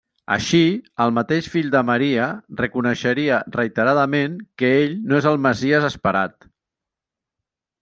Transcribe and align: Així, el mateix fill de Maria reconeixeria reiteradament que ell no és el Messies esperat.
Així, 0.35 0.61
el 1.03 1.11
mateix 1.17 1.49
fill 1.55 1.67
de 1.75 1.81
Maria 1.89 2.29
reconeixeria 2.61 3.37
reiteradament 3.59 4.41
que 4.63 4.73
ell 4.81 4.99
no 5.13 5.21
és 5.23 5.31
el 5.35 5.39
Messies 5.47 5.89
esperat. 5.93 6.51